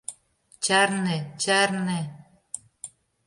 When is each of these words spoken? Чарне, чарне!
Чарне, 0.65 1.17
чарне! 1.41 1.99